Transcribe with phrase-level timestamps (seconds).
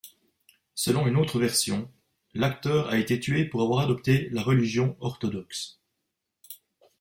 [0.73, 1.93] Selon une autre version,
[2.33, 5.79] l'acteur a été tué pour avoir adopté la religion orthodoxe.